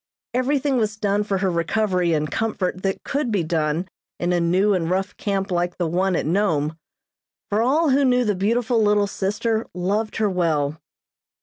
[0.33, 3.87] Everything was done for her recovery and comfort that could be done
[4.19, 6.75] in a new and rough camp like the one at Nome;
[7.51, 10.79] for all who knew the beautiful little sister loved her well.